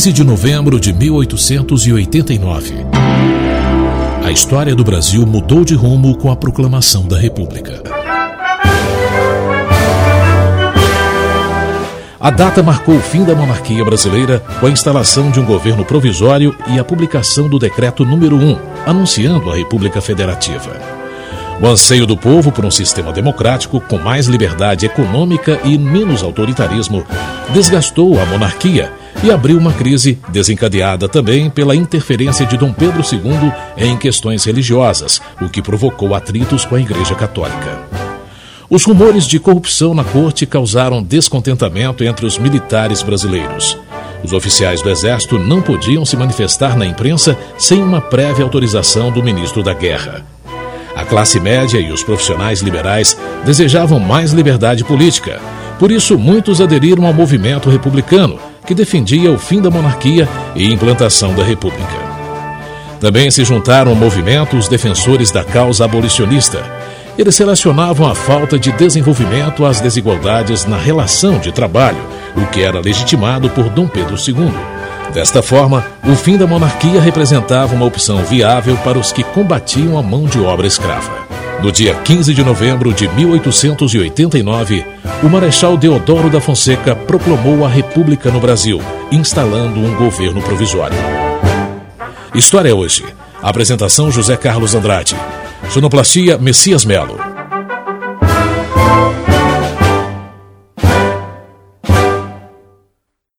[0.00, 2.86] 15 de novembro de 1889.
[4.24, 7.82] A história do Brasil mudou de rumo com a proclamação da República.
[12.18, 16.56] A data marcou o fim da monarquia brasileira com a instalação de um governo provisório
[16.68, 20.80] e a publicação do decreto número 1, anunciando a República Federativa.
[21.60, 27.04] O anseio do povo por um sistema democrático com mais liberdade econômica e menos autoritarismo
[27.52, 33.52] desgastou a monarquia e abriu uma crise desencadeada também pela interferência de Dom Pedro II
[33.76, 37.78] em questões religiosas, o que provocou atritos com a Igreja Católica.
[38.70, 43.76] Os rumores de corrupção na corte causaram descontentamento entre os militares brasileiros.
[44.22, 49.22] Os oficiais do Exército não podiam se manifestar na imprensa sem uma prévia autorização do
[49.22, 50.24] ministro da Guerra.
[50.94, 55.40] A classe média e os profissionais liberais desejavam mais liberdade política.
[55.78, 58.38] Por isso, muitos aderiram ao movimento republicano,
[58.70, 61.92] que defendia o fim da monarquia e implantação da república.
[63.00, 66.62] Também se juntaram ao movimento os defensores da causa abolicionista.
[67.18, 71.98] Eles relacionavam a falta de desenvolvimento às desigualdades na relação de trabalho,
[72.36, 74.52] o que era legitimado por Dom Pedro II.
[75.12, 80.02] Desta forma, o fim da monarquia representava uma opção viável para os que combatiam a
[80.02, 81.29] mão de obra escrava.
[81.62, 84.86] No dia 15 de novembro de 1889,
[85.22, 88.80] o Marechal Deodoro da Fonseca proclamou a República no Brasil,
[89.12, 90.96] instalando um governo provisório.
[92.34, 93.04] História hoje.
[93.42, 95.14] Apresentação José Carlos Andrade.
[95.68, 97.29] Sonoplastia Messias Melo.